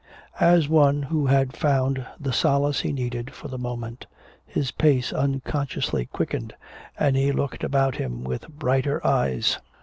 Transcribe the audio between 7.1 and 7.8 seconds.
he looked